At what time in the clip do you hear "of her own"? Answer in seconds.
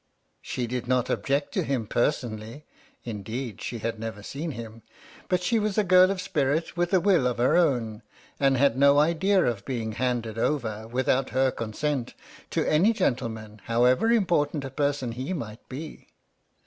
7.27-8.01